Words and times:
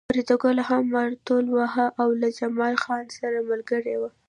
فریدګل 0.09 0.57
هم 0.69 0.83
مارتول 0.95 1.45
واهه 1.55 1.87
او 2.01 2.09
له 2.21 2.27
جمال 2.39 2.75
خان 2.83 3.05
سره 3.17 3.37
ملګری 3.49 3.95
و 3.97 4.01